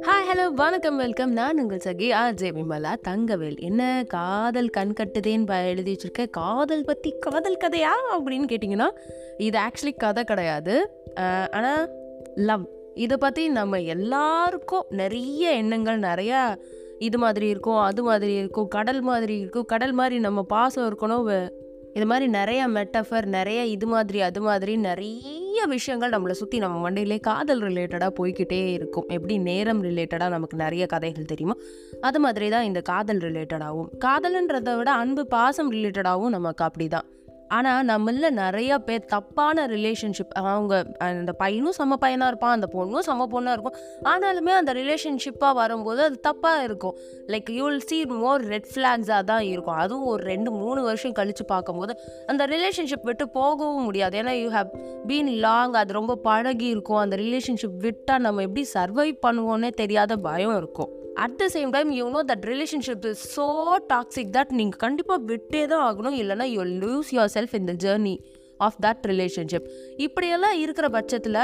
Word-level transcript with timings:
Hi 0.00 0.24
hello 0.28 0.52
வணக்கம் 0.54 0.96
welcome 0.96 1.32
நான் 1.32 1.60
உங்கள் 1.60 1.80
சகி 1.84 2.12
ஆர் 2.14 2.34
ஜே 2.34 2.50
விமலா 2.50 2.96
தங்கவேல். 3.08 3.58
என்ன 3.58 4.04
காதல் 4.08 4.68
கண் 4.68 4.92
கட்டுதேன்னு 5.00 5.66
எழுதி 5.66 5.92
வச்சுருக்கேன் 5.92 6.30
காதல் 6.30 6.84
பற்றி 6.84 7.14
காதல் 7.18 7.60
கதையா 7.64 7.92
அப்படின்னு 8.18 8.46
கேட்டிங்கன்னா 8.52 8.88
இது 9.36 9.58
ஆக்சுவலி 9.58 9.96
கதை 9.96 10.24
கிடையாது. 10.24 11.04
ஆனால் 11.50 11.90
லவ் 12.34 12.66
இதை 12.94 13.16
பற்றி 13.16 13.48
நம்ம 13.48 13.80
எல்லாருக்கும் 13.80 14.84
நிறைய 14.88 15.50
எண்ணங்கள் 15.50 16.00
நிறையா 16.00 16.56
இது 16.98 17.18
மாதிரி 17.18 17.48
இருக்கும் 17.48 17.78
அது 17.78 18.02
மாதிரி 18.02 18.34
இருக்கும் 18.34 18.68
கடல் 18.68 19.00
மாதிரி 19.00 19.38
இருக்கும். 19.38 19.64
கடல் 19.64 19.92
மாதிரி 19.92 20.18
நம்ம 20.18 20.42
பாசம் 20.42 20.94
இருக்கணும் 20.94 21.48
இது 21.96 22.06
மாதிரி 22.06 22.26
நிறைய 22.28 22.68
மெட்டஃபர் 22.68 23.26
நிறைய 23.26 23.64
இது 23.64 23.86
மாதிரி 23.86 24.20
அது 24.20 24.40
மாதிரி 24.40 24.76
நிறைய 24.76 25.64
விஷயங்கள் 25.66 26.10
நம்மளை 26.10 26.30
சுற்றி 26.30 26.58
நம்ம 26.58 26.90
மண்டையிலே 26.90 27.20
காதல் 27.20 27.62
ரிலேட்டடாக 27.62 28.12
போய்க்கிட்டே 28.18 28.72
இருக்கும். 28.72 29.06
எப்படி 29.08 29.38
நேரம் 29.38 29.82
ரிலேட்டடாக 29.82 30.28
நமக்கு 30.28 30.56
நிறைய 30.56 30.86
கதைகள் 30.86 31.24
தெரியுமோ 31.24 31.54
அது 32.00 32.20
மாதிரி 32.20 32.48
தான் 32.48 32.62
இந்த 32.62 32.80
காதல் 32.82 33.18
ரிலேட்டடாகவும் 33.18 33.88
காதலுன்றதை 34.04 34.76
விட 34.76 34.92
அன்பு 34.92 35.26
பாசம் 35.26 35.72
ரிலேட்டடாகவும் 35.72 36.28
நமக்கு 36.28 36.64
அப்படி 36.64 36.88
தான் 36.88 37.06
ஆனால் 37.48 37.86
நம்மள 37.86 38.30
நிறைய 38.30 38.78
பேர் 38.78 39.04
தப்பான 39.04 39.66
ரிலேஷன்ஷிப் 39.66 40.32
அவங்க 40.32 40.84
அந்த 40.98 41.32
பையனும் 41.32 41.72
செம்ம 41.78 41.92
பையனாக 41.92 42.26
இருப்பான் 42.26 42.60
அந்த 42.60 42.68
பொண்ணும் 42.72 43.06
செம்ம 43.10 43.26
பொண்ணாக 43.34 43.52
இருக்கும் 43.52 43.76
ஆனாலுமே 44.02 44.48
அந்த 44.48 44.72
ரிலேஷன்ஷிப்பாக 44.72 45.54
வரும்போது 45.54 46.02
அது 46.02 46.20
தப்பாக 46.28 46.62
இருக்கும். 46.62 46.96
Like 47.26 47.50
you 47.50 47.68
will 47.68 47.84
see 47.90 48.06
more 48.06 48.44
red 48.44 48.66
ஃப்ளாக்ஸாக 48.74 49.24
தான் 49.24 49.42
இருக்கும். 49.42 49.74
அதுவும் 49.74 50.06
ஒரு 50.06 50.24
ரெண்டு 50.24 50.50
மூணு 50.50 50.82
வருஷம் 50.82 51.12
கழித்து 51.12 51.44
பார்க்கும்போது 51.44 51.98
அந்த 52.26 52.46
ரிலேஷன்ஷிப் 52.46 53.02
விட்டு 53.02 53.28
போகவும் 53.28 53.84
முடியாது. 53.84 54.22
ஏன்னா 54.22 54.42
யூ 54.42 54.50
ஹவ் 54.50 54.68
பீன் 55.06 55.38
லாங் 55.38 55.72
அது 55.72 55.92
ரொம்ப 55.92 56.16
பழகி 56.16 56.66
இருக்கும் 56.66 56.96
அந்த 56.96 57.16
ரிலேஷன்ஷிப் 57.16 57.76
விட்டால் 57.78 58.20
நம்ம 58.20 58.42
எப்படி 58.42 58.66
சர்வைவ் 58.74 59.18
பண்ணுவோன்னே 59.26 59.70
தெரியாத 59.70 60.16
பயம் 60.16 60.56
இருக்கும். 60.56 61.04
At 61.24 61.36
the 61.36 61.44
same 61.52 61.70
time 61.70 61.90
you 61.90 62.06
know 62.10 62.22
that 62.30 62.46
relationship 62.52 63.04
is 63.06 63.36
so 63.36 63.46
toxic 63.88 64.32
that 64.32 64.52
நீங்கள் 64.52 64.78
கண்டிப்பாக 64.78 65.22
விட்டே 65.24 65.66
தான் 65.66 65.84
ஆகணும் 65.88 66.16
இல்லைன்னா 66.22 66.44
you 66.54 66.64
lose 66.82 67.12
yourself 67.36 67.54
in 67.54 67.64
the 67.64 67.72
journey 67.84 68.14
of 68.60 68.76
that 68.80 69.06
relationship 69.06 69.66
இப்படியெல்லாம் 69.96 70.58
இருக்கிற 70.58 70.88
பட்சத்தில் 70.88 71.38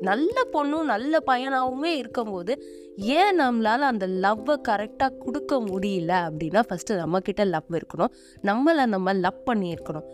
நல்ல 0.00 0.36
பொண்ணும் 0.52 0.84
நல்ல 0.84 1.20
பையனாகவுமே 1.26 1.92
இருக்கும்போது 2.02 2.54
ஏன் 2.96 3.40
நம்மளால் 3.40 3.88
அந்த 3.90 4.06
லவ்வை 4.06 4.56
கரெக்டாக 4.68 5.18
கொடுக்க 5.24 5.60
முடியல 5.60 6.12
அப்படின்னா 6.28 6.62
ஃபஸ்ட்டு 6.68 7.00
நம்மக்கிட்ட 7.02 7.44
லவ் 7.44 7.78
இருக்கணும். 7.80 8.12
நம்மளை 8.42 8.86
நம்ம 8.86 9.12
லவ் 9.12 9.42
பண்ணியிருக்கணும். 9.50 10.08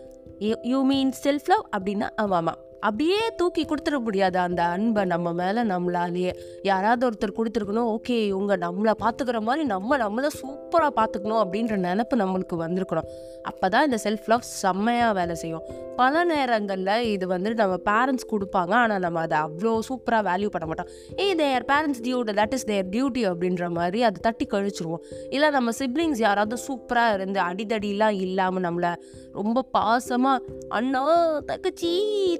யூ 0.63 0.83
மீன் 0.83 1.13
செல்ஃப் 1.23 1.49
லவ் 1.53 1.65
அப்படின்னா 1.77 2.09
ஆமாம் 2.15 2.39
ஆமாம் 2.41 2.61
அப்படியே 2.87 3.19
தூக்கி 3.39 3.63
கொடுத்துட 3.65 3.97
முடியாது 4.05 4.37
அந்த 4.45 4.61
அன்பை 4.75 5.03
நம்ம 5.13 5.33
மேலே 5.41 5.61
நம்மளாலேயே. 5.73 6.31
யாராவது 6.69 7.03
ஒருத்தர் 7.07 7.37
கொடுத்துருக்கணும் 7.37 7.89
ஓகே 7.95 8.17
இவங்க 8.31 8.53
நம்மளை 8.65 8.93
பார்த்துக்கிற 9.03 9.41
மாதிரி 9.47 9.63
நம்ம 9.73 9.97
நம்மளை 10.03 10.29
சூப்பராக 10.41 10.91
பார்த்துக்கணும் 10.99 11.41
அப்படின்ற 11.43 11.77
நினப்பு 11.87 12.17
நம்மளுக்கு 12.23 12.57
வந்திருக்கணும். 12.63 13.09
அப்போ 13.51 13.65
தான் 13.75 13.87
இந்த 13.89 13.99
செல்ஃப் 14.05 14.27
லவ் 14.33 14.45
செம்மையாக 14.61 15.13
வேலை 15.19 15.37
செய்யும். 15.43 15.65
பல 16.01 16.23
நேரங்களில் 16.31 17.07
இது 17.13 17.25
வந்து 17.33 17.49
நம்ம 17.61 17.75
பேரண்ட்ஸ் 17.89 18.29
கொடுப்பாங்க 18.33 18.73
ஆனால் 18.81 19.03
நம்ம 19.05 19.21
அதை 19.25 19.37
அவ்வளோ 19.47 19.73
சூப்பராக 19.89 20.23
வேல்யூ 20.29 20.49
பண்ண 20.53 20.67
மாட்டோம். 20.69 20.89
ஏ 21.23 21.27
their 21.41 21.65
parents 21.71 22.01
duty 22.05 22.33
that 22.39 22.55
is 22.57 22.67
their 22.71 22.87
duty 22.93 23.23
அப்படின்ற 23.31 23.67
மாதிரி 23.79 24.01
அதை 24.09 24.19
தட்டி 24.27 24.47
கழிச்சிருவோம். 24.53 25.03
இல்லை 25.35 25.49
நம்ம 25.57 25.73
சிப்ளிங்ஸ் 25.81 26.23
யாராவது 26.27 26.57
சூப்பராக 26.67 27.17
இருந்து 27.19 27.41
அடிதடிலாம் 27.49 28.17
இல்லாமல் 28.27 28.65
நம்மளை 28.67 28.93
ரொம்ப 29.39 29.65
பாசமாக 29.77 30.39
அண்ணா 30.77 31.03
தங்கச்சி 31.51 31.91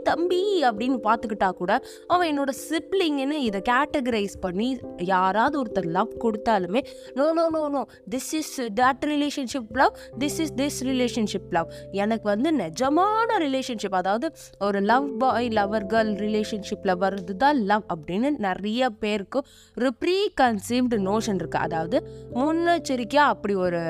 தம்பி 0.10 0.33
அப்படின்னு 0.64 0.98
பார்த்துக்கிட்டா 1.04 1.50
கூட 1.54 1.72
அவன் 2.08 2.28
என்னோட 2.32 2.52
சிப்ளிங்னு 2.64 3.38
இதை 3.44 3.62
கேட்டகரைஸ் 3.70 4.36
பண்ணி 4.42 4.70
யாராவது 5.06 5.56
ஒருத்தர் 5.62 5.90
லவ் 5.92 6.12
கொடுத்தாலுமே 6.24 6.82
no 7.14 7.28
no 7.34 7.46
no 7.50 7.64
no 7.68 7.84
this 8.10 8.32
is 8.34 8.54
that 8.74 9.04
relationship 9.06 9.72
love 9.76 9.94
this 10.20 10.40
is 10.40 10.54
this 10.56 10.80
relationship 10.84 11.50
love 11.52 11.70
எனக்கு 12.04 12.28
வந்து 12.30 12.52
நிஜமான 12.58 13.38
ரிலேஷன்ஷிப் 13.40 14.00
அதாவது 14.02 14.30
ஒரு 14.62 14.82
லவ் 14.84 15.08
பாய் 15.18 15.50
லவர் 15.54 15.88
கேர்ள் 15.88 16.14
ரிலேஷன்ஷிப்பில் 16.18 16.96
வர்றது 16.98 17.36
தான் 17.38 17.60
லவ் 17.66 17.86
அப்படின்னு 17.94 18.32
நிறைய 18.40 18.90
பேருக்கு 19.04 19.40
ஒரு 19.78 19.92
ப்ரீ 20.00 20.18
கன்சீவ்டு 20.42 21.00
நோஷன் 21.04 21.40
இருக்குது 21.40 21.66
அதாவது 21.66 21.98
முன்னெச்சரிக்கையாக 22.34 23.34
அப்படி 23.34 23.56
ஒரு 23.66 23.82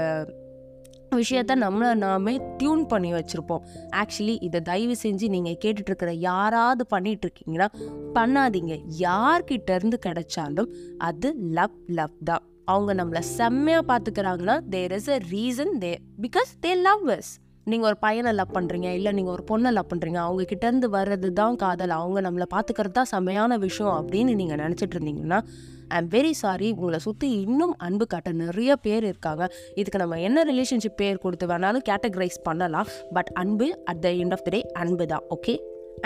விஷயத்த 1.19 1.57
நம்மளை 1.65 1.91
நாமே 2.03 2.33
டியூன் 2.59 2.83
பண்ணி 2.91 3.11
வச்சுருப்போம். 3.13 3.63
ஆக்சுவலி 4.01 4.35
இதை 4.47 4.61
தயவு 4.69 4.95
செஞ்சு 5.03 5.27
நீங்கள் 5.35 5.59
கேட்டுட்ருக்கிற 5.63 6.11
யாராவது 6.29 6.85
பண்ணிகிட்ருக்கீங்கன்னா 6.95 7.69
பண்ணாதீங்க. 8.17 8.73
யார்கிட்டேருந்து 9.05 9.99
கிடைச்சாலும் 10.07 10.71
அது 11.09 11.29
லவ் 11.59 11.77
லவ் 11.99 12.17
தான். 12.31 12.43
அவங்க 12.73 12.91
நம்மளை 12.99 13.21
செம்மையாக 13.37 13.83
பார்த்துக்கிறாங்கன்னா 13.91 14.57
there 14.73 14.93
is 14.97 15.09
a 15.15 15.17
reason 15.31 15.73
they 15.85 15.93
because 16.25 16.51
they 16.65 16.71
love 16.87 17.07
us 17.17 17.31
நீங்கள் 17.67 17.89
ஒரு 17.89 17.97
பையனை 18.05 18.31
லவ் 18.37 18.55
பண்ணுறீங்க 18.55 18.87
இல்லை 18.97 19.11
நீங்கள் 19.17 19.33
ஒரு 19.33 19.43
பொண்ணை 19.49 19.69
லவ் 19.75 19.89
பண்ணுறீங்க 19.91 20.19
அவங்க 20.23 20.43
கிட்டேருந்து 20.49 20.87
வர்றது 20.95 21.29
தான் 21.39 21.59
காதல். 21.61 21.93
அவங்க 21.99 22.19
நம்மளை 22.21 22.47
பார்த்துக்கிறது 22.53 22.95
தான் 22.97 23.09
செம்மையான 23.11 23.57
விஷயம் 23.57 23.95
அப்படின்னு 23.99 24.33
நீங்கள் 24.41 24.61
நினச்சிட்டு 24.63 24.95
இருந்தீங்கன்னா 24.97 25.39
ஐ 25.91 25.97
எம் 25.97 26.09
வெரி 26.15 26.33
சாரி 26.43 26.69
உங்களை 26.71 26.99
சுற்றி 27.07 27.29
இன்னும் 27.45 27.75
அன்பு 27.87 28.07
காட்ட 28.13 28.31
நிறைய 28.43 28.75
பேர் 28.85 29.03
இருக்காங்க. 29.11 29.43
இதுக்கு 29.75 30.01
நம்ம 30.03 30.19
என்ன 30.19 30.43
ரிலேஷன்ஷிப் 30.51 30.99
பேர் 31.01 31.21
கொடுத்து 31.25 31.47
வேணாலும் 31.47 31.87
கேட்டகரைஸ் 31.91 32.39
பண்ணலாம். 32.43 32.89
பட் 33.11 33.31
அன்பு 33.43 33.69
at 33.91 34.01
the 34.07 34.09
end 34.23 34.35
of 34.37 34.47
the 34.47 34.49
day 34.49 34.61
அன்பு 34.83 35.07
தான் 35.13 35.25
ஓகே 35.37 35.55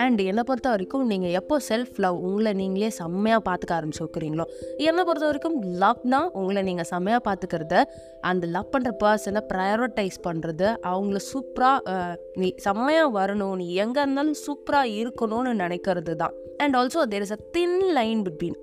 அண்ட் 0.04 0.20
என்னை 0.30 0.44
பொறுத்த 0.48 0.70
வரைக்கும் 0.70 1.06
நீங்கள் 1.12 1.36
எப்போ 1.40 1.60
செல்ஃப் 1.68 1.96
லவ் 2.04 2.18
உங்களை 2.28 2.52
நீங்களே 2.54 2.90
செம்மையாக 2.98 3.42
பார்த்துக்க 3.48 3.74
ஆரம்பிச்சுக்கிறீங்களோ 3.78 4.46
என்னை 4.88 5.04
பொறுத்த 5.04 5.26
வரைக்கும் 5.30 5.56
லவ்னா 5.84 6.20
உங்களை 6.40 6.62
நீங்கள் 6.62 6.90
செம்மையாக 6.92 7.22
பார்த்துக்கிறத 7.28 7.84
அந்த 8.22 8.48
லவ் 8.56 8.70
பண்ணுற 8.74 8.92
பர்சனை 9.04 9.42
ப்ரையாரிட்டைஸ் 9.54 10.20
பண்ணுறது 10.28 10.68
அவங்கள 10.92 11.22
சூப்பராக 11.32 11.98
நீ 12.34 12.50
செம்மையாக 12.68 13.10
வரணும் 13.20 13.56
நீ 13.56 13.68
எங்கே 13.86 14.02
இருந்தாலும் 14.06 14.40
சூப்பராக 14.46 14.94
இருக்கணும்னு 15.02 15.54
நினைக்கிறது 15.64 16.16
தான். 16.16 16.36
And 16.64 16.76
also 16.76 17.08
there 17.14 17.26
is 17.28 17.36
a 17.40 17.42
thin 17.58 17.80
line 18.00 18.24
between 18.28 18.58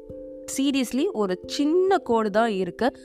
seriously 0.57 1.05
ஒரு 1.13 1.41
சின்ன 1.47 1.99
கோடு 1.99 2.31
தான் 2.31 2.51
இருக்குது 2.51 2.97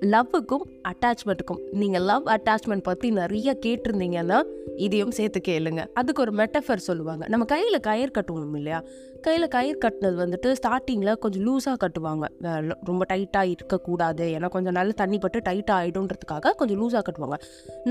லவ்வுக்கும் 0.00 0.64
அட்டாச்மெண்ட்டுக்கும் 0.88 1.60
நீங்கள் 1.70 2.02
லவ் 2.02 2.26
அட்டாச்மெண்ட் 2.26 2.82
பற்றி 2.82 3.10
நிறைய 3.10 3.58
கேட்டிருந்தீங்கன்னா 3.66 4.42
இதையும் 4.76 5.10
சேர்த்து 5.10 5.40
கேளுங்க. 5.48 5.86
அதுக்கு 5.92 6.22
ஒரு 6.22 6.32
மெட்டஃபர் 6.32 6.76
சொல்லுவாங்க. 6.76 7.26
நம்ம 7.28 7.44
கையில் 7.44 7.80
கயிறு 7.80 8.10
கட்டுவோம் 8.18 8.56
இல்லையா? 8.56 8.82
கையில் 9.26 9.48
கயிறு 9.54 9.78
கட்டினது 9.84 10.16
வந்துட்டு 10.22 10.48
ஸ்டார்டிங்கில் 10.58 11.12
கொஞ்சம் 11.22 11.44
லூஸாக 11.46 11.76
கட்டுவாங்க. 11.84 12.24
ரொம்ப 12.88 13.02
டைட்டாக 13.12 13.52
இருக்கக்கூடாது. 13.54 14.24
ஏன்னா 14.36 14.48
கொஞ்சம் 14.56 14.76
நல்ல 14.78 14.90
தண்ணி 15.00 15.18
பட்டு 15.24 15.38
டைட்டாக 15.48 15.76
ஆகிடும்ன்றதுக்காக 15.80 16.52
கொஞ்சம் 16.60 16.78
லூஸாக 16.82 17.02
கட்டுவாங்க. 17.08 17.38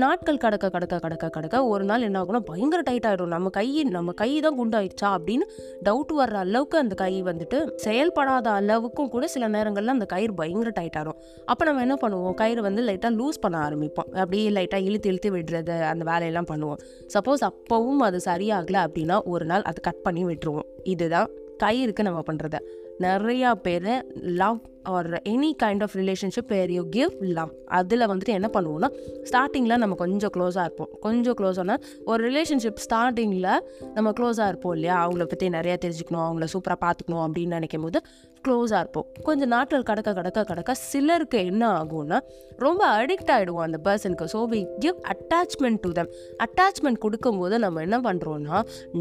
நாட்கள் 0.02 0.40
கடக்க 0.44 0.70
கடக்க 0.76 0.98
கடக்க 1.04 1.30
கடக்க 1.36 1.64
ஒரு 1.72 1.84
நாள் 1.90 2.06
என்ன 2.08 2.20
ஆகும்னா 2.22 2.42
பயங்கர 2.50 2.80
டைட் 2.88 3.08
ஆகிடும் 3.10 3.34
நம்ம 3.36 3.52
கை 3.58 3.66
நம்ம 3.98 4.12
கை 4.22 4.30
தான் 4.46 4.58
குண்டாயிடுச்சா 4.60 5.08
அப்படின்னு 5.16 5.46
டவுட் 5.88 6.14
வர்ற 6.20 6.36
அளவுக்கு 6.44 6.78
அந்த 6.84 6.94
கை 7.02 7.12
வந்துட்டு 7.30 7.58
செயல்படாத 7.86 8.46
அளவுக்கும் 8.60 9.12
கூட 9.14 9.26
சில 9.34 9.48
நேரங்களில் 9.56 9.94
அந்த 9.96 10.08
கயிறு 10.14 10.34
பயங்கர 10.42 10.72
டைட் 10.80 10.94
அப்போ 10.96 11.62
நம்ம 11.68 11.82
என்ன 11.86 11.96
பண்ணுவோம்? 12.02 12.34
கயிறு 12.40 12.60
வந்து 12.66 12.82
லைட்டாக 12.88 13.12
லூஸ் 13.20 13.38
பண்ண 13.40 13.56
ஆரம்பிப்போம். 13.66 14.08
அப்படியே 14.22 14.50
லைட்டாக 14.56 14.86
இழுத்து 14.88 15.10
இழுத்து 15.10 15.30
விடுறது 15.36 15.74
அந்த 15.92 16.02
வேலையெல்லாம் 16.10 16.48
பண்ணுவோம். 16.52 16.80
சப்போஸ் 17.14 17.42
அப்போவும் 17.48 18.02
அது 18.08 18.20
சரியாகலை 18.28 18.80
அப்படின்னா 18.86 19.18
ஒரு 19.34 19.44
நாள் 19.50 19.66
அதை 19.70 19.80
கட் 19.88 20.02
பண்ணி 20.06 20.24
விட்டுருவோம். 20.30 20.68
இதுதான் 20.94 21.25
கயிறுக்கு 21.64 22.02
நம்ம 22.02 22.22
பண்ணுறது 22.32 22.58
நிறையா 23.00 23.54
பேர் 23.54 24.06
love 24.20 24.58
or 24.82 25.10
any 25.10 25.50
kind 25.62 25.82
of 25.82 25.94
relationship 25.94 26.46
where 26.46 26.70
you 26.70 26.82
give 26.90 27.10
love 27.20 27.50
அதில் 27.64 28.00
வந்துட்டு 28.00 28.28
என்ன 28.28 28.50
பண்ணுவோம்னா 28.52 28.88
ஸ்டார்டிங்கில் 29.30 29.76
நம்ம 29.76 29.94
கொஞ்சம் 29.94 30.30
க்ளோஸாக 30.36 30.60
இருப்போம். 30.60 30.88
கொஞ்சம் 31.00 31.34
க்ளோஸானா 31.40 31.76
ஒரு 32.04 32.30
ரிலேஷன்ஷிப் 32.30 32.80
ஸ்டார்டிங்கில் 32.86 33.58
நம்ம 33.94 34.10
க்ளோஸாக 34.10 34.48
இருப்போம் 34.48 34.72
இல்லையா? 34.72 35.08
அவங்கள 35.08 35.24
பற்றி 35.24 35.48
நிறையா 35.48 35.76
தெரிஞ்சுக்கணும் 35.84 36.26
அவங்கள 36.28 36.46
சூப்பராக 36.52 36.76
பார்த்துக்கணும் 36.84 37.24
அப்படின்னு 37.26 37.46
நினைக்கும் 37.46 37.82
போது 37.82 38.00
க்ளோஸாக 38.46 38.80
இருப்போம். 38.84 39.06
கொஞ்சம் 39.28 39.52
நாட்கள் 39.54 39.86
கடக்க 39.90 40.10
கடக்க 40.18 40.44
கடக்க 40.50 40.74
சிலருக்கு 40.90 41.38
என்ன 41.50 41.62
ஆகும்னா 41.80 42.18
ரொம்ப 42.64 42.82
அடிக்ட் 42.98 43.30
ஆகிடுவோம் 43.34 43.64
அந்த 43.68 43.78
பர்சனுக்கு 43.86 44.26
so 44.34 44.40
we 44.52 44.60
give 44.82 44.98
attachment 45.12 45.80
to 45.84 45.90
them 45.98 46.10
attachment 46.44 47.00
கொடுக்கும்போது 47.04 47.56
நம்ம 47.64 47.82
என்ன 47.86 47.98
பண்ணுறோன்னா 48.06 48.58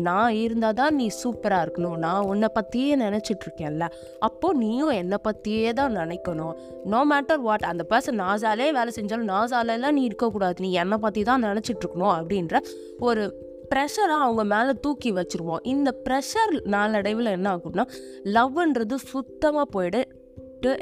நான் 0.07 0.35
இருந்தால் 0.43 0.77
தான் 0.81 0.95
நீ 0.99 1.07
சூப்பராக 1.21 1.65
இருக்கணும். 1.65 1.97
நான் 2.05 2.27
உன்னை 2.31 2.49
பற்றியே 2.57 2.95
நினச்சிட்ருக்கேன்ல 3.05 3.87
அப்போது 4.27 4.59
நீயும் 4.63 4.93
என்னை 5.01 5.19
பற்றியே 5.27 5.71
தான் 5.79 5.95
நினைக்கணும். 6.01 6.53
நோ 6.93 7.01
மேட்டர் 7.11 7.41
வாட் 7.47 7.69
அந்த 7.71 7.85
பர்சன் 7.91 8.21
நாசாலே 8.25 8.69
வேலை 8.79 8.91
செஞ்சாலும் 8.99 9.31
நாசாலெல்லாம் 9.35 9.97
நீ 9.99 10.03
இருக்கக்கூடாது. 10.09 10.57
நீ 10.65 10.71
என்னை 10.83 10.99
பற்றி 11.05 11.23
தான் 11.31 11.45
நினச்சிட்ருக்கணும் 11.49 12.13
அப்படின்ற 12.17 12.61
ஒரு 13.09 13.23
ப்ரெஷரை 13.73 14.17
அவங்க 14.25 14.43
மேலே 14.55 14.73
தூக்கி 14.81 15.13
வச்சிருவோம். 15.13 15.63
இந்த 15.63 15.91
ப்ரெஷர் 16.05 16.53
நாளடைவில் 16.75 17.35
என்ன 17.37 17.49
ஆகும்னா 17.55 17.87
லவ்ன்றது 18.37 18.97
சுத்தமாக 19.13 19.67
போயிடு 19.77 20.23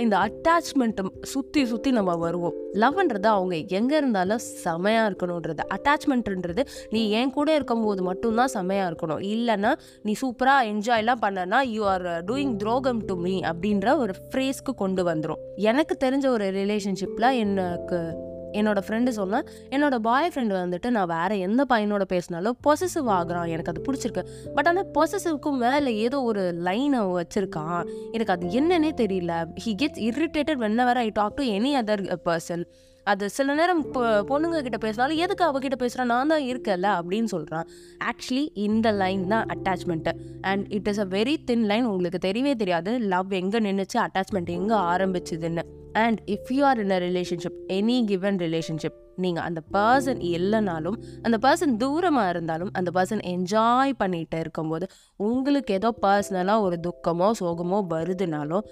இந்த 0.04 0.16
அட்டாச்மெண்ட்டை 0.26 1.04
சுற்றி 1.22 1.66
சுற்றி 1.66 1.92
நம்ம 1.92 2.12
வருவோம். 2.16 2.54
லவ்ன்றது 2.82 3.28
அவங்க 3.32 3.56
எங்கே 3.78 3.96
இருந்தாலும் 3.98 4.42
செமையாக 4.64 5.08
இருக்கணுன்றது. 5.10 5.64
அட்டாச்மெண்ட்ன்றது 5.76 6.64
நீ 6.90 7.10
என் 7.20 7.34
கூட 7.38 7.50
இருக்கும்போது 7.56 8.02
மட்டும்தான் 8.02 8.54
செமையாக 8.54 8.90
இருக்கணும். 8.90 9.24
இல்லைன்னா 9.34 9.72
நீ 10.04 10.14
சூப்பராக 10.22 10.70
என்ஜாய்லாம் 10.72 11.24
பண்ணனா 11.26 11.62
யூ 11.76 11.84
ஆர் 11.86 12.08
டூயிங் 12.30 12.56
துரோகம் 12.56 13.06
டு 13.06 13.16
மீ 13.16 13.40
அப்படின்ற 13.52 13.98
ஒரு 13.98 14.16
ஃப்ரேஸ்க்கு 14.28 14.74
கொண்டு 14.76 15.04
வந்துடும் 15.10 15.42
எனக்கு 15.72 15.98
தெரிஞ்ச 16.06 16.28
ஒரு 16.28 16.48
ரிலேஷன்ஷிப்பில் 16.62 17.30
எனக்கு 17.46 18.00
என்னோட 18.54 18.82
ஃப்ரெண்டு 18.88 19.14
சொன்னேன் 19.20 19.46
என்னோட 19.70 19.96
பாய் 19.96 20.32
ஃப்ரெண்டு 20.36 20.56
வந்துட்டு 20.62 20.90
நான் 20.90 21.12
வேற 21.16 21.36
எந்த 21.48 21.66
பையனோட 21.70 22.04
பேசினாலும் 22.04 22.58
பொசசிவ் 22.68 23.10
ஆகுறான். 23.18 23.48
எனக்கு 23.48 23.72
அது 23.74 23.86
பிடிச்சிருக்கு. 23.88 24.24
பட் 24.56 24.68
ஆனால் 24.68 24.92
பொசசிவ்க்கும் 24.94 25.62
மேலே 25.66 25.96
ஏதோ 25.96 26.22
ஒரு 26.22 26.44
லைனை 26.64 27.02
வச்சுருக்கான் 27.06 27.22
வச்சிருக்கான். 27.34 27.84
எனக்கு 28.12 28.34
அது 28.34 28.48
என்னன்னே 28.48 28.92
தெரியல. 29.04 29.34
He 29.66 29.72
gets 29.82 30.02
irritated 30.10 30.62
whenever 30.78 30.98
I 30.98 31.10
talk 31.14 31.36
to 31.36 31.44
any 31.44 31.72
other 31.82 32.04
person 32.26 32.64
அது 33.06 33.30
சில 33.30 33.54
நேரம் 33.54 33.82
பொண்ணுங்க 34.30 34.62
கிட்ட 34.62 34.78
பேசினாலும் 34.78 35.18
எதுக்கு 35.18 35.44
அவகிட்ட 35.46 35.76
பேசுகிறேன் 35.76 36.08
நான் 36.08 36.28
தான் 36.28 36.46
இருக்கல 36.52 36.88
அப்படின்னு 37.00 37.30
சொல்கிறான் 37.36 37.68
ஆக்சுவலி 38.12 38.46
இந்த 38.54 38.92
லைன் 38.92 39.28
தான் 39.28 39.48
attachment 39.56 40.14
and 40.42 40.66
it 40.70 40.88
is 40.88 41.00
a 41.00 41.06
very 41.06 41.36
thin 41.46 41.66
line 41.66 41.86
உங்களுக்கு 41.86 42.20
தெரியவே 42.28 42.56
தெரியாது. 42.56 42.92
லவ் 43.14 43.34
எங்கே 43.34 43.60
நின்றுச்சு 43.60 44.00
அட்டாச்மெண்ட் 44.06 44.52
எங்கே 44.58 44.76
ஆரம்பிச்சுதுன்னு. 44.94 45.64
And 46.04 46.20
if 46.26 46.52
you 46.52 46.66
are 46.66 46.80
in 46.80 46.92
a 46.92 47.00
relationship 47.00 47.58
any 47.80 47.98
given 48.06 48.38
relationship 48.38 48.98
நீங்கள் 49.24 49.44
அந்த 49.44 49.62
பர்சன் 49.76 50.22
இல்லைனாலும் 50.36 50.98
அந்த 51.26 51.38
பர்சன் 51.46 51.74
தூரமாக 51.84 52.30
இருந்தாலும் 52.30 52.72
அந்த 52.80 52.92
பர்சன் 52.98 53.24
என்ஜாய் 53.34 53.94
பண்ணிகிட்டு 54.02 54.40
இருக்கும்போது 54.40 54.86
உங்களுக்கு 55.20 55.74
ஏதோ 55.74 55.90
பர்சனலாக 56.06 56.62
ஒரு 56.62 56.78
துக்கமோ 56.88 57.30
சோகமோ 57.40 57.80
வருதுனாலும் 57.94 58.64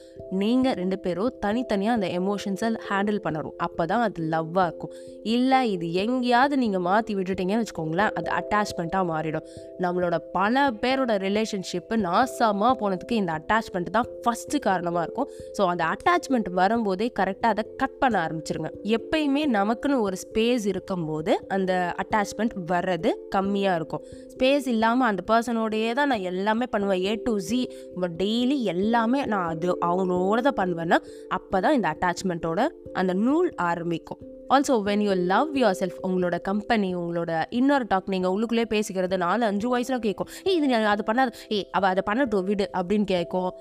நீங்கள் 0.41 0.75
ரெண்டு 0.81 0.99
பேரும் 0.99 1.31
தனித்தனியாக 1.45 1.97
அந்த 1.97 2.07
எமோஷன்ஸை 2.19 2.69
ஹேண்டில் 2.89 3.21
பண்ணணும். 3.25 3.55
அப்போ 3.65 3.85
தான் 3.85 4.03
அது 4.07 4.21
லவ்வாக 4.33 4.65
இருக்கும். 4.69 4.93
இல்லை 5.35 5.59
இது 5.71 5.93
எங்கேயாவது 6.03 6.57
நீங்கள் 6.63 6.85
மாற்றி 6.87 7.15
விட்டுட்டீங்கன்னு 7.15 7.63
வச்சுக்கோங்களேன் 7.63 8.11
அது 8.19 8.29
அட்டாச்மெண்ட்டாக 8.39 9.05
மாறிடும். 9.11 9.45
நம்மளோட 9.85 10.17
பல 10.37 10.63
பேரோட 10.83 11.11
ரிலேஷன்ஷிப்பு 11.27 11.95
நாசமாக 12.07 12.73
போனதுக்கு 12.81 13.11
இந்த 13.21 13.31
அட்டாச்மெண்ட் 13.39 13.89
தான் 13.97 14.09
ஃபஸ்ட்டு 14.23 14.59
காரணமாக 14.67 15.05
இருக்கும். 15.05 15.29
ஸோ 15.57 15.61
அந்த 15.73 15.83
அட்டாச்மெண்ட் 15.93 16.49
வரும்போதே 16.61 17.11
கரெக்டாக 17.19 17.53
அதை 17.55 17.65
கட் 17.83 17.99
பண்ண 18.01 18.15
ஆரம்பிச்சிருங்க. 18.25 18.71
எப்பயுமே 18.97 19.43
நமக்குன்னு 19.57 19.99
ஒரு 20.07 20.17
ஸ்பேஸ் 20.31 20.65
இருக்கும்போது 20.71 21.31
அந்த 21.57 21.71
அட்டாச்மெண்ட் 22.01 22.53
வர்றது 22.73 23.09
கம்மியாக 23.35 23.77
இருக்கும். 23.79 24.03
ஸ்பேஸ் 24.33 24.67
இல்லாமல் 24.73 25.09
அந்த 25.11 25.21
பர்சனோடையே 25.29 25.91
தான் 25.99 26.11
நான் 26.13 26.27
எல்லாமே 26.33 26.65
பண்ணுவேன். 26.73 27.01
ஏ 27.09 27.13
டு 27.27 27.33
ஜி 27.47 27.61
டெய்லி 28.21 28.57
எல்லாமே 28.73 29.21
நான் 29.31 29.47
அது 29.53 29.69
அவங்களோட 29.87 30.39
தான் 30.49 30.59
பண்ணுவேன்னா 30.59 30.99
அப்போ 31.37 31.57
தான் 31.65 31.75
இந்த 31.77 31.87
அட்டாச்மெண்ட்டோட 31.93 32.61
அந்த 33.01 33.13
நூல் 33.25 33.49
ஆரம்பிக்கும். 33.69 34.21
Also 34.55 34.75
when 34.87 35.03
you 35.05 35.11
love 35.33 35.51
yourself 35.81 35.99
உங்களோட 36.07 36.37
கம்பெனி 36.47 36.89
உங்களோட 37.01 37.31
இன்னொரு 37.59 37.85
டாக் 37.91 38.09
நீங்கள் 38.13 38.33
உள்ளுக்குள்ளே 38.35 38.65
பேசிக்கிறது 38.73 39.17
நாலு 39.25 39.43
அஞ்சு 39.49 39.67
வாய்ஸில் 39.73 40.03
கேட்கும். 40.07 40.31
ஏய் 40.47 40.57
இது 40.57 40.69
நீ 40.71 40.75
அது 40.95 41.05
பண்ணாத. 41.09 41.31
ஏய் 41.57 41.67
அவள் 41.77 41.91
அதை 41.93 42.03
பண்ணட்டும் 42.09 42.47
விடு 42.49 42.67
அப்படின்னு 42.79 43.07
கேட்கும். 43.15 43.51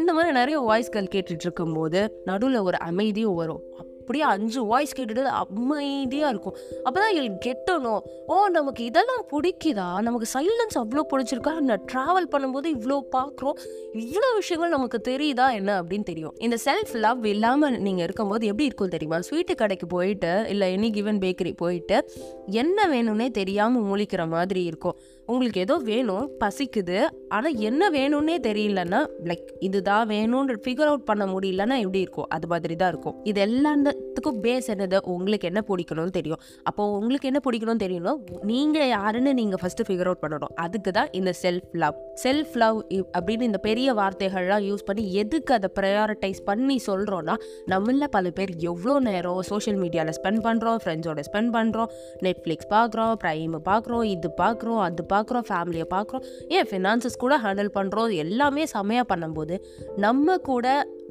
இந்த 0.00 0.10
மாதிரி 0.18 0.32
நிறைய 0.40 0.58
வாய்ஸ்கள் 0.70 1.12
கேட்டுட்டு 1.16 1.46
இருக்கும்போது 1.48 2.02
நடுவில் 2.30 2.64
ஒரு 2.68 2.80
அமைதியும் 2.90 3.40
வரும். 3.42 3.62
அப்படியே 4.04 4.24
அஞ்சு 4.32 4.60
வாய்ஸ் 4.70 4.94
கேட்டுட்டு 4.96 5.22
அமைதியாக 5.42 6.32
இருக்கும். 6.32 6.56
அப்போ 6.86 6.98
தான் 7.02 7.38
கெட்டணும் 7.46 8.02
ஓ 8.32 8.34
நமக்கு 8.56 8.82
இதெல்லாம் 8.90 9.22
பிடிக்குதா? 9.30 9.86
நமக்கு 10.06 10.26
சைலன்ஸ் 10.34 10.76
அவ்வளோ 10.80 11.02
பிடிச்சிருக்கா? 11.12 11.52
நான் 11.68 11.84
ட்ராவல் 11.92 12.28
பண்ணும்போது 12.32 12.68
இவ்வளோ 12.76 12.96
பார்க்குறோம்? 13.16 13.56
இவ்வளோ 14.04 14.28
விஷயங்கள் 14.40 14.74
நமக்கு 14.76 14.98
தெரியுதா? 15.10 15.46
என்ன? 15.58 15.70
அப்படின்னு 15.80 16.06
தெரியும். 16.10 16.34
இந்த 16.46 16.56
செல்ஃப் 16.66 16.94
லவ் 17.04 17.24
இல்லாமல் 17.32 17.78
நீங்கள் 17.86 18.04
இருக்கும்போது 18.06 18.44
எப்படி 18.50 18.68
இருக்கும் 18.70 18.94
தெரியுமா? 18.96 19.20
ஸ்வீட்டு 19.28 19.56
கடைக்கு 19.62 19.88
போயிட்டு 19.96 20.32
இல்லை 20.54 20.68
எனி 20.76 20.90
கிவன் 20.98 21.20
பேக்கரி 21.24 21.54
போயிட்டு 21.64 21.98
என்ன 22.62 22.88
வேணும்னே 22.94 23.28
தெரியாமல் 23.40 23.88
முழிக்கிற 23.90 24.22
மாதிரி 24.36 24.62
இருக்கும். 24.70 24.98
உங்களுக்கு 25.32 25.60
ஏதோ 25.66 25.76
வேணும் 25.90 26.26
பசிக்குது 26.40 26.98
ஆனால் 27.34 27.54
என்ன 27.68 27.82
வேணும்னே 27.90 28.34
தெரியலன்னா 28.48 29.00
லைக் 29.30 29.46
இதுதான் 29.68 30.04
வேணும்ன்ற 30.08 30.56
ஃபிகர் 30.64 30.90
அவுட் 30.90 31.06
பண்ண 31.10 31.24
முடியலன்னா 31.26 31.76
எப்படி 31.84 32.00
இருக்கும்? 32.06 32.28
அது 32.36 32.46
மாதிரி 32.52 32.76
தான் 32.82 32.92
இருக்கும். 32.94 33.16
இது 33.30 33.40
எல்லாத்துக்கும் 33.94 34.40
பேஸ் 34.44 34.68
என்னது? 34.72 34.98
உங்களுக்கு 35.14 35.48
என்ன 35.50 35.60
பிடிக்கணும்னு 35.68 36.14
தெரியும். 36.18 36.40
அப்போ 36.68 36.82
உங்களுக்கு 36.98 37.28
என்ன 37.30 37.40
பிடிக்கணும்னு 37.46 37.84
தெரியணும் 37.84 38.18
நீங்கள் 38.50 38.88
யாருன்னு 38.88 39.32
நீங்கள் 39.40 39.60
ஃபஸ்ட்டு 39.62 39.86
ஃபிகர் 39.88 40.08
அவுட் 40.10 40.22
பண்ணணும். 40.24 40.52
அதுக்கு 40.64 40.90
தான் 40.98 41.10
இந்த 41.18 41.30
செல்ஃப் 41.42 41.72
லவ் 41.82 41.96
செல்ஃப் 42.24 42.54
லவ் 42.62 42.78
அப்படின்னு 43.18 43.48
இந்த 43.50 43.60
பெரிய 43.68 43.88
வார்த்தைகள்லாம் 43.94 44.64
யூஸ் 44.70 44.84
பண்ணி 44.84 45.04
எதுக்கு 45.22 45.54
அதை 45.54 45.70
ப்ரையாரிட்டைஸ் 45.78 46.40
பண்ணி 46.50 46.76
சொல்கிறோன்னா 46.86 47.34
நம்மள 47.72 48.08
பல 48.16 48.30
பேர் 48.38 48.52
எவ்வளோ 48.70 48.94
நேரம் 49.08 49.40
சோஷியல் 49.50 49.78
மீடியாவில் 49.82 50.16
ஸ்பெண்ட் 50.20 50.42
பண்ணுறோம் 50.46 50.78
ஃப்ரெண்ட்ஸோட 50.84 51.22
ஸ்பெண்ட் 51.30 51.52
பண்ணுறோம் 51.56 51.90
நெட்ஃப்ளிக்ஸ் 52.26 52.70
பார்க்குறோம் 52.76 53.14
ப்ரைம் 53.24 53.56
பார்க்குறோம் 53.70 54.04
இது 54.14 54.30
பார்க்குறோம் 54.42 54.82
அது 54.86 55.04
பார்க்குறோம் 55.14 55.46
ஃபேமிலியை 55.50 55.88
பார்க்குறோம் 55.96 56.24
ஏன் 56.56 56.68
ஃபினான்சஸ் 56.70 57.20
கூட 57.24 57.34
ஹேண்டில் 57.38 57.72
பண்ணுறோம் 57.78 58.16
எல்லாமே 58.24 58.64
செமையாக 58.74 59.06
பண்ணும்போது 59.12 59.56
நம்ம 59.96 60.36
கூட 60.50 60.66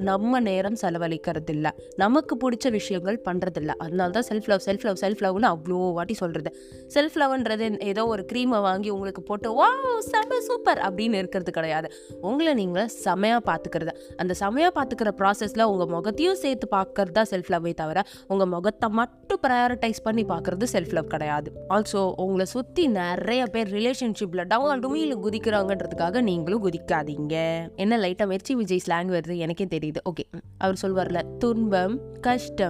நம்ம 0.10 0.40
நேரம் 0.50 0.78
செலவழிக்கிறது 0.82 1.52
இல்லை 1.56 1.72
நமக்கு 1.96 2.34
பிடிச்ச 2.38 2.68
விஷயங்கள் 2.78 3.18
பண்ணுறதில்ல 3.28 3.72
அதனால 3.84 4.10
தான் 4.18 4.28
self 4.30 4.50
love 4.52 4.64
self 4.68 4.86
love 4.88 5.00
self 5.04 5.22
லவ்னு 5.26 5.50
அவ்வளோ 5.54 5.80
வாட்டி 5.98 6.16
சொல்கிறது 6.22 6.52
செல்ஃப் 6.96 7.18
லவ்ன்றது 7.22 7.68
ஏதோ 7.92 8.04
ஒரு 8.14 8.26
க்ரீமை 8.32 8.60
வாங்கி 8.68 8.90
உங்களுக்கு 8.96 9.24
போட்டு 9.30 9.50
வா 9.60 9.70
செம 10.12 10.40
சூப்பர் 10.48 10.80
அப்படின்னு 10.88 11.20
இருக்கிறது 11.22 11.52
கிடையாது. 11.58 11.88
உங்களை 12.30 12.54
நீங்கள் 12.62 12.90
செமையாக 13.06 13.42
பார்த்துக்கிறது 13.50 13.94
அந்த 14.22 14.34
செமையாக 14.42 14.72
பார்த்துக்கிற 14.78 15.12
ப்ராசஸில் 15.22 15.66
உங்கள் 15.72 15.92
முகத்தையும் 15.96 16.40
சேர்த்து 16.44 16.68
பார்க்கறது 16.76 17.16
தான் 17.20 17.30
செல்ஃப் 17.32 17.52
லவ்வே 17.54 17.74
தவிர 17.82 18.00
உங்கள் 18.34 18.52
முகத்தை 18.56 18.90
மட்டும் 19.00 19.42
ப்ரையாரிட்டைஸ் 19.46 20.02
பண்ணி 20.08 20.26
பார்க்குறது 20.34 20.68
செல்ஃப் 20.76 20.94
லவ் 20.98 21.12
கிடையாது. 21.14 21.50
ஆல்சோ 21.76 22.02
உங்களை 22.26 22.48
சுற்றி 22.56 22.86
நிறைய 23.00 23.42
பேர் 23.56 23.72
ரிலேஷன்ஷிப்பில் 23.78 24.46
டவுன் 24.54 24.84
டுமியில் 24.86 25.16
குதிக்கிறாங்கன்றதுக்காக 25.26 26.22
நீங்களும் 26.30 26.64
குதிக்காதீங்க. 26.66 27.36
என்ன 27.84 27.98
லைட்டாக 28.06 28.28
மெர்ச்சி 28.34 28.56
விஜய் 28.62 28.84
ஸ்லாங் 28.86 29.12
வருது 29.18 29.38
எனக்கே 29.46 29.68
தெரியுது. 29.76 30.02
ஓகே 30.12 30.26
அவர் 30.64 30.82
சொல்வார்ல 30.84 31.22
துன்பம் 31.44 31.96
கஷ்டம் 32.22 32.63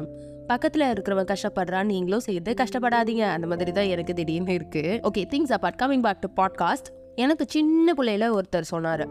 பக்கத்தில் 0.47 0.91
இருக்கிறவன் 0.93 1.29
கஷ்டப்படுறான் 1.31 1.89
நீங்களும் 1.91 2.25
சேர்ந்து 2.27 2.53
கஷ்டப்படாதீங்க. 2.53 3.23
அந்த 3.35 3.47
மாதிரி 3.47 3.71
தான் 3.71 3.91
எனக்கு 3.95 4.13
திடீர்னு 4.13 4.53
இருக்கு. 4.53 4.99
Okay 5.03 5.21
things 5.33 5.53
apart 5.55 5.81
coming 5.83 6.05
back 6.07 6.21
to 6.23 6.29
podcast 6.39 6.89
எனக்கு 7.15 7.45
சின்ன 7.49 7.93
பிள்ளையில 7.97 8.25
ஒருத்தர் 8.37 8.71
சொன்னார். 8.73 9.05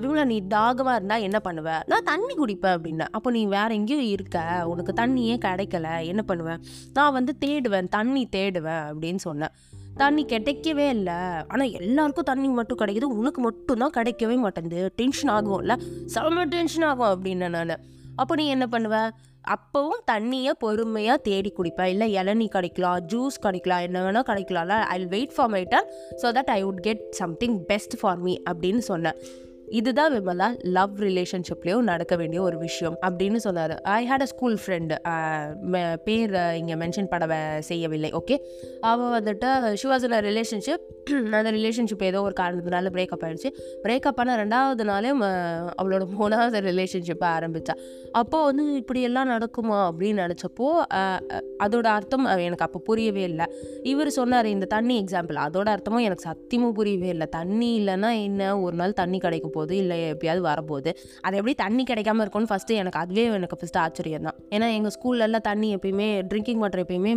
விமலா 0.00 0.24
நீ 0.24 0.36
தாகமாக 0.40 0.96
இருந்தால் 0.96 1.20
என்ன 1.20 1.38
பண்ணுவ? 1.44 1.68
நான் 1.86 2.04
தண்ணி 2.04 2.34
குடிப்பேன் 2.34 2.74
அப்படின்னா 2.76 3.06
அப்போ 3.10 3.30
நீ 3.30 3.42
வேற 3.46 3.68
எங்கேயும் 3.74 4.10
இருக்க. 4.16 4.38
உனக்கு 4.66 4.92
தண்ணியே 4.92 5.36
கிடைக்கல. 5.46 5.86
என்ன 6.06 6.22
பண்ணுவேன் 6.22 6.60
நான் 6.94 7.12
வந்து 7.12 7.32
தேடுவேன். 7.44 7.88
தண்ணி 7.88 8.28
தேடுவேன் 8.36 8.84
அப்படின்னு 8.90 9.22
சொன்னேன். 9.26 9.52
தண்ணி 9.96 10.22
கிடைக்கவே 10.24 10.88
இல்லை. 10.88 11.18
ஆனால் 11.48 11.70
எல்லாருக்கும் 11.70 12.28
தண்ணி 12.30 12.48
மட்டும் 12.48 12.78
கிடைக்குது. 12.78 13.08
உனக்கு 13.20 13.40
மட்டும்தான் 13.40 13.96
கிடைக்கவே 13.96 14.36
மாட்டேங்குது. 14.36 14.92
டென்ஷன் 14.96 15.34
ஆகும்ல. 15.34 15.74
செம்ம 16.14 16.44
டென்ஷன் 16.44 16.86
ஆகும் 16.90 17.12
அப்படின்னு 17.14 17.48
நான். 17.48 17.76
அப்போ 18.16 18.34
நீ 18.34 18.46
என்ன 18.46 18.66
பண்ணுவ? 18.70 18.96
அப்போவும் 19.54 20.02
தண்ணியை 20.10 20.52
பொறுமையாக 20.64 21.22
தேடி 21.28 21.52
குடிப்பேன். 21.56 21.92
இல்லை 21.94 22.06
இளநீ 22.14 22.46
கிடைக்கலாம் 22.56 23.00
ஜூஸ் 23.12 23.38
கிடைக்கலாம் 23.46 23.84
என்ன 23.86 24.02
வேணால் 24.04 24.28
கிடைக்கலாம்ல. 24.30 24.76
I 24.96 24.98
wait 25.14 25.34
for 25.36 25.50
my 25.54 25.62
turn 25.72 25.88
so 26.22 26.28
that 26.38 26.52
I 26.58 26.60
would 26.64 26.82
get 26.88 27.02
something 27.10 27.56
best 27.70 27.96
for 28.00 28.20
me 28.26 28.34
அப்படின்னு 28.50 28.84
சொன்னேன். 28.90 29.18
இதுதான் 29.80 30.12
விமலா 30.14 30.48
லவ் 30.76 30.96
ரிலேஷன்ஷிப்லேயும் 31.06 31.88
நடக்க 31.90 32.16
வேண்டிய 32.20 32.40
ஒரு 32.42 32.56
விஷயம் 32.58 32.96
அப்படின்னு 33.06 33.38
சொன்னார். 33.46 33.74
I 33.96 34.00
hate 34.10 34.24
a 34.26 34.28
school 34.32 34.56
friend 34.62 34.94
பேர் 36.06 36.34
இங்கே 36.60 36.76
மென்ஷன் 36.82 37.08
பண்ண 37.12 37.38
செய்யவில்லை 37.70 38.10
ஓகே 38.20 38.36
அவள் 38.90 39.12
வந்துட்டு 39.18 39.50
ஷி 39.82 39.88
வாஸ் 39.92 40.06
இன் 40.08 40.16
ரிலேஷன்ஷிப் 40.28 40.84
அந்த 41.38 41.50
ரிலேஷன்ஷிப் 41.58 42.04
ஏதோ 42.10 42.20
ஒரு 42.26 42.34
காரணத்தினால 42.40 42.90
பிரேக்கப் 42.96 43.24
ஆயிடுச்சு. 43.26 43.50
பிரேக்கப் 43.84 44.18
பண்ண 44.18 44.32
ரெண்டாவது 44.42 44.84
நாளே 44.90 45.12
அவளோட 45.80 46.02
மூணாவது 46.20 46.60
ரிலேஷன்ஷிப்பை 46.70 47.28
ஆரம்பித்தா 47.36 47.76
அப்போது 48.20 48.44
வந்து 48.48 48.64
இப்படியெல்லாம் 48.80 49.30
நடக்குமா 49.34 49.78
அப்படின்னு 49.88 50.22
நினச்சப்போ 50.24 50.66
அதோட 51.64 51.86
அர்த்தம் 51.96 52.26
எனக்கு 52.46 52.66
அப்போ 52.66 52.80
புரியவே 52.88 53.22
இல்லை. 53.30 53.46
இவர் 53.92 54.10
சொன்னார் 54.18 54.48
இந்த 54.54 54.66
தண்ணி 54.74 54.94
எக்ஸாம்பிள் 55.02 55.38
அதோட 55.46 55.68
அர்த்தமும் 55.74 56.06
எனக்கு 56.08 56.26
சத்தியமும் 56.30 56.76
புரியவே 56.78 57.08
இல்லை. 57.14 57.26
தண்ணி 57.38 57.70
இல்லைன்னா 57.80 58.10
என்ன? 58.26 58.40
ஒரு 58.66 58.76
நாள் 58.80 58.98
தண்ணி 59.00 59.18
கிடைக்க 59.26 59.48
போகுது 59.62 59.76
இல்லை 59.84 59.98
எப்பயாவது 60.12 60.44
வரப்போகுது. 60.50 60.92
அது 61.26 61.34
எப்படி 61.40 61.56
தண்ணி 61.64 61.82
கிடைக்காம 61.90 62.22
இருக்கும்னு 62.24 62.50
ஃபஸ்ட்டு 62.52 62.78
எனக்கு 62.82 63.00
அதுவே 63.04 63.26
எனக்கு 63.38 63.58
ஃபஸ்ட்டு 63.60 63.80
ஆச்சரியம் 63.84 64.26
தான். 64.28 64.38
ஏன்னா 64.54 64.66
எங்கள் 64.78 64.94
ஸ்கூல்லலாம் 64.96 65.46
தண்ணி 65.50 65.68
எப்பயுமே 65.76 66.08
ட்ரிங்கிங் 66.30 66.60
வாட்டர் 66.62 66.82
எப்பயுமே 66.84 67.12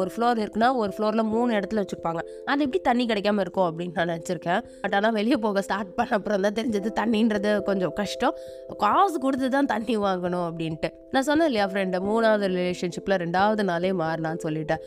ஒரு 0.00 0.10
ஃப்ளோர் 0.14 0.38
இருக்குன்னா 0.44 0.68
ஒரு 0.82 0.92
ஃப்ளோரில் 0.96 1.24
மூணு 1.34 1.50
இடத்துல 1.58 1.82
வச்சுருப்பாங்க. 1.82 2.20
அது 2.52 2.62
எப்படி 2.66 2.80
தண்ணி 2.88 3.06
கிடைக்காம 3.10 3.44
இருக்கும் 3.44 3.68
அப்படின்னு 3.70 3.96
நான் 4.00 4.12
நினச்சிருக்கேன். 4.14 4.60
பட் 4.82 4.96
ஆனால் 4.98 5.16
வெளியே 5.18 5.38
போக 5.46 5.62
ஸ்டார்ட் 5.68 5.94
பண்ண 5.98 6.16
அப்புறம் 6.18 6.44
தான் 6.46 6.56
தெரிஞ்சது 6.58 6.90
தண்ணின்றது 7.00 7.50
கொஞ்சம் 7.68 7.94
கஷ்டம். 8.00 8.34
காசு 8.84 9.16
கொடுத்து 9.24 9.48
தான் 9.56 9.70
தண்ணி 9.74 9.96
வாங்கணும் 10.06 10.46
அப்படின்ட்டு. 10.48 10.90
நான் 11.14 11.26
சொன்னேன் 11.30 11.48
இல்லையா 11.50 11.66
ஃப்ரெண்டு 11.72 12.00
மூணாவது 12.10 12.48
ரிலேஷன்ஷிப்பில் 12.54 13.20
ரெண்டாவது 13.24 13.64
நாளே 13.70 13.92
மாறினான்னு 14.02 14.44
சொல்லிட்டேன் 14.46 14.82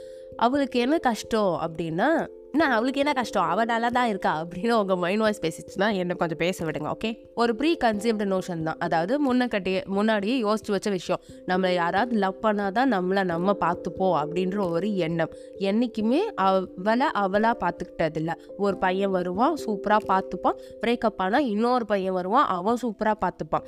அவளுக்கு 0.45 0.77
என்ன 0.85 0.95
கஷ்டம் 1.09 1.53
அப்படின்னா 1.65 2.09
என்ன 2.57 2.75
அவளுக்கு 2.75 3.01
என்ன 3.01 3.11
கஷ்டம்? 3.17 3.47
அவள் 3.53 3.67
நல்லா 3.71 3.89
தான் 3.97 4.07
இருக்கா? 4.11 4.31
அப்படின்னு 4.41 4.75
உங்கள் 4.81 4.99
மைண்ட் 5.01 5.21
வாய்ஸ் 5.23 5.41
பேசிச்சுன்னா 5.43 5.87
என்னை 6.01 6.13
கொஞ்சம் 6.21 6.39
பேச 6.43 6.65
விடுங்க 6.67 6.87
ஓகே 6.93 7.09
ஒரு 7.41 7.51
ப்ரீ 7.59 7.71
கன்சியூம்டு 7.83 8.25
நோஷன் 8.31 8.63
தான். 8.67 8.79
அதாவது 8.85 9.13
முன்ன 9.25 9.47
கட்டி 9.53 9.73
முன்னாடியே 9.97 10.35
யோசிச்சு 10.45 10.71
வச்ச 10.75 10.89
விஷயம். 10.95 11.21
நம்மளை 11.49 11.71
யாராவது 11.81 12.13
லவ் 12.23 12.37
பண்ணாதான் 12.45 12.89
நம்மளை 12.95 13.23
நம்ம 13.33 13.55
பார்த்துப்போம் 13.65 14.15
அப்படின்ற 14.21 14.57
ஒரு 14.75 14.89
எண்ணம். 15.07 15.33
என்றைக்குமே 15.69 16.21
அவளை 16.45 17.09
அவளாக 17.23 17.55
பார்த்துக்கிட்டதில்ல 17.63 18.33
ஒரு 18.65 18.77
பையன் 18.85 19.13
வருவான் 19.17 19.53
சூப்பராக 19.65 20.03
பார்த்துப்பான். 20.13 20.57
பிரேக்கப் 20.83 21.21
ஆனால் 21.25 21.45
இன்னொரு 21.53 21.87
பையன் 21.91 22.17
வருவான் 22.19 22.47
அவன் 22.55 22.81
சூப்பராக 22.85 23.17
பார்த்துப்பான். 23.25 23.67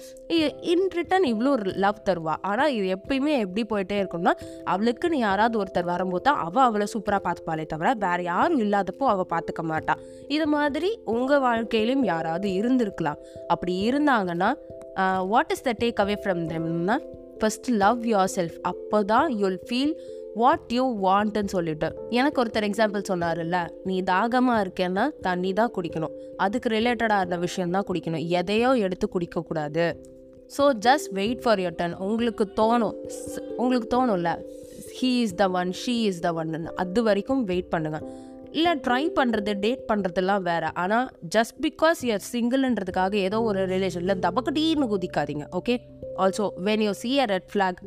இன் 0.74 0.89
ரிட்டன் 0.98 1.29
இவ்வளோ 1.34 1.53
லவ் 1.86 2.01
தருவா. 2.10 2.38
ஆனால் 2.51 2.74
இது 2.79 2.88
எப்பயுமே 2.98 3.36
எப்படி 3.46 3.65
போயிட்டே 3.74 4.00
இருக்கும்னா 4.01 4.36
அவளுக்குன்னு 4.74 5.22
யாராவது 5.27 5.62
ஒருத்தர் 5.63 5.91
வரும்போது 5.93 6.25
தான் 6.29 6.41
அவள் 6.48 6.67
அவளை 6.69 6.88
சூப்பராக 6.96 7.24
பார்த்துப்பாளே 7.29 7.67
தவிர 7.75 7.96
வேறு 8.08 8.25
யாரும் 8.31 8.67
இல்லாதப்போ 8.80 9.06
அவள் 9.14 9.32
பார்த்துக்க 9.34 9.62
மாட்டாள் 9.72 10.02
இது 10.36 10.46
மாதிரி 10.56 10.90
உங்கள் 11.16 11.42
வாழ்க்கையிலும் 11.46 12.04
யாராவது 12.12 12.48
இருந்திருக்கலாம். 12.60 13.20
அப்படி 13.54 13.74
இருந்தாங்கன்னா 13.90 14.50
what 15.32 15.52
is 15.56 15.66
the 15.68 15.72
take 15.82 16.00
away 16.04 16.16
from 16.24 16.44
தெம்னா 16.52 16.96
first 17.42 17.68
love 17.84 18.02
your 18.14 18.32
self 18.38 18.58
அப்போ 18.72 18.98
தான் 19.12 19.28
யுல் 19.42 19.62
ஃபீல் 19.68 19.94
வாட் 20.42 20.72
யூ 20.78 20.84
வாண்ட்னு 21.06 21.52
சொல்லிட்டு. 21.56 21.88
எனக்கு 22.20 22.40
ஒருத்தர் 22.42 22.68
எக்ஸாம்பிள் 22.70 23.08
சொன்னார்ல 23.12 23.60
நீ 23.90 23.96
தாகமாக 24.12 24.64
இருக்கேன்னா 24.66 25.06
தண்ணி 25.28 25.52
தான் 25.60 25.74
குடிக்கணும். 25.78 26.14
அதுக்கு 26.46 26.70
ரிலேட்டடாக 26.76 27.24
இருந்த 27.24 27.40
விஷயந்தான் 27.48 27.88
குடிக்கணும். 27.90 28.24
எதையோ 28.42 28.72
எடுத்து 28.86 29.08
குடிக்கக்கூடாது 29.16 29.88
so 30.56 30.64
just 30.86 31.10
wait 31.20 31.42
for 31.44 31.60
your 31.64 31.80
turn 31.80 31.98
உங்களுக்கு 32.06 32.46
தோணும் 32.60 32.96
உங்களுக்கு 33.62 33.90
தோணும்ல 33.96 34.32
he 35.00 35.10
is 35.26 35.36
the 35.42 35.46
one 35.60 35.72
she 35.82 35.94
is 36.12 36.22
the 36.26 36.30
one 36.40 36.54
அது 36.84 37.02
வரைக்கும் 37.08 37.42
வெயிட் 37.52 37.70
பண்ணுங்கள் 37.74 38.06
இல்லை 38.58 38.72
ட்ரை 38.86 39.03
பண்ணுறது 39.20 39.51
டேட் 39.63 39.84
பண்ணுறதுலாம் 39.91 40.44
வேறு. 40.50 40.70
ஆனால் 40.82 41.08
ஜஸ்ட் 41.36 41.58
பிகாஸ் 41.65 42.00
யூஆர் 42.08 42.25
சிங்கிள்ன்றதுக்காக 42.32 43.13
ஏதோ 43.27 43.41
ஒரு 43.41 43.62
ரிலேஷனில் 43.74 44.22
தபக்கட்டின்னு 44.25 44.88
குதிக்காதீங்க 44.94 45.46
okay 45.60 45.75
also 46.24 46.48
when 46.68 46.84
you 46.88 46.94
see 47.01 47.12
a 47.20 47.25
red 47.25 47.50
flag 47.53 47.79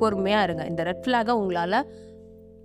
பொறுமையாக 0.00 0.46
இருங்க. 0.46 0.64
இந்த 0.66 0.82
ரெட் 0.82 1.04
ஃப்ளாகை 1.06 1.34
உங்களால் 1.42 1.78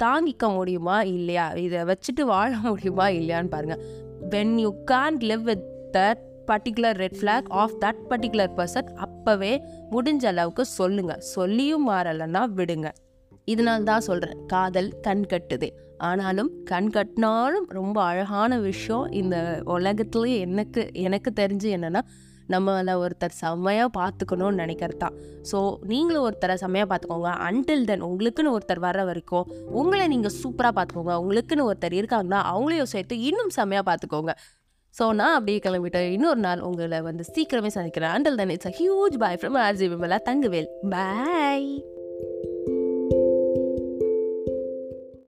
தாங்கிக்க 0.03 0.45
முடியுமா 0.55 1.01
இல்லையா? 1.01 1.53
இதை 1.65 1.81
வச்சுட்டு 1.91 2.23
வாழ 2.33 2.51
முடியுமா 2.71 3.07
இல்லையான்னு 3.19 3.53
பாருங்கள் 3.55 3.81
when 4.33 4.55
you 4.63 4.71
can't 4.91 5.23
live 5.31 5.43
with 5.49 5.65
that 5.97 6.21
particular 6.49 6.97
red 7.03 7.17
flag 7.21 7.47
of 7.61 7.75
that 7.83 8.01
particular 8.09 8.51
person 8.57 8.89
அப்போவே 9.05 9.53
முடிஞ்ச 9.91 10.25
அளவுக்கு 10.25 10.65
சொல்லுங்கள் 10.65 11.21
சொல்லியும் 11.35 11.89
மாறலைன்னா 11.89 12.43
விடுங்க. 12.57 12.89
இதனால 13.47 13.83
தான் 13.83 14.05
சொல்கிறேன் 14.07 14.39
காதல் 14.45 14.89
கண் 15.01 15.25
கட்டுது. 15.33 15.69
ஆனாலும் 16.09 16.49
கண் 16.71 16.91
கட்டினாலும் 16.95 17.65
ரொம்ப 17.79 17.97
அழகான 18.09 18.59
விஷயம் 18.67 19.07
இந்த 19.21 19.37
உலகத்துலேயே 19.75 20.37
எனக்கு 20.45 20.83
எனக்கு 21.07 21.31
தெரிஞ்சு 21.41 21.69
என்னென்னா 21.77 22.01
நம்மளை 22.53 22.93
ஒருத்தர் 23.01 23.35
செம்மையாக 23.41 23.89
பார்த்துக்கணும்னு 23.97 24.61
நினைக்கிறது 24.61 24.97
தான். 25.03 25.15
ஸோ 25.49 25.57
நீங்களும் 25.91 26.25
ஒருத்தரை 26.27 26.55
செம்மையாக 26.63 26.89
பார்த்துக்கோங்க. 26.91 27.29
அன்டில் 27.47 27.85
தென் 27.89 28.05
உங்களுக்குன்னு 28.07 28.53
ஒருத்தர் 28.55 28.83
வர்ற 28.87 29.03
வரைக்கும் 29.09 29.45
உங்களை 29.81 30.07
நீங்கள் 30.13 30.35
சூப்பராக 30.39 30.73
பார்த்துக்கோங்க. 30.77 31.15
உங்களுக்குன்னு 31.23 31.67
ஒருத்தர் 31.69 31.97
இருக்காங்கன்னா 31.99 32.41
அவங்களையும் 32.53 32.91
சேர்த்து 32.95 33.21
இன்னும் 33.29 33.55
செம்மையாக 33.59 33.85
பார்த்துக்கோங்க. 33.91 34.33
ஸோ 34.99 35.05
நான் 35.19 35.35
அப்படியே 35.37 35.59
கிளம்பிட்டேன். 35.67 36.11
இன்னொரு 36.17 36.41
நாள் 36.47 36.65
உங்களை 36.69 36.99
வந்து 37.09 37.25
சீக்கிரமே 37.33 37.71
சந்திக்கிறேன். 37.77 38.13
Until 38.17 38.39
then 38.41 38.53
it's 38.57 38.71
a 38.71 38.75
huge 38.81 39.17
bye 39.23 39.39
from 39.41 39.59
RJ 39.67 39.87
Vimala 39.93 40.19
Thanguvel. 40.29 40.71
Bye 40.95 41.69